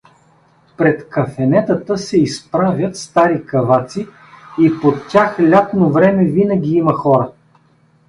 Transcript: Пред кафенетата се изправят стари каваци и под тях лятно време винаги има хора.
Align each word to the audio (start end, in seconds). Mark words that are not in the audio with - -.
Пред 0.77 1.09
кафенетата 1.09 1.97
се 1.97 2.19
изправят 2.21 2.97
стари 2.97 3.45
каваци 3.45 4.07
и 4.59 4.71
под 4.81 5.07
тях 5.09 5.39
лятно 5.39 5.91
време 5.91 6.25
винаги 6.25 6.71
има 6.71 6.93
хора. 6.93 7.31